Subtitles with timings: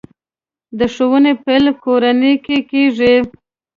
[0.77, 3.15] د ښوونې پیل کورنۍ کې کېږي.